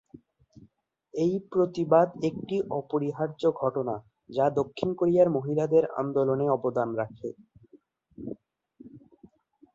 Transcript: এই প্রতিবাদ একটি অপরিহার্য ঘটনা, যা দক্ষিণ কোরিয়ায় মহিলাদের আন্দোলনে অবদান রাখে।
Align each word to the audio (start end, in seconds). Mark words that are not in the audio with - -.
এই 1.13 1.33
প্রতিবাদ 1.51 2.07
একটি 2.23 2.55
অপরিহার্য 2.71 3.41
ঘটনা, 3.61 3.95
যা 4.29 4.45
দক্ষিণ 4.59 4.89
কোরিয়ায় 4.93 5.31
মহিলাদের 5.31 5.83
আন্দোলনে 6.01 6.45
অবদান 6.49 6.89
রাখে। 6.95 7.29